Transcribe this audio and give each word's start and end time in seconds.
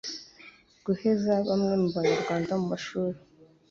guheza 0.85 1.33
bamwe 1.47 1.73
mu 1.81 1.89
Banyarwanda 1.95 2.51
mu 2.61 2.65
mashuri 2.71 3.17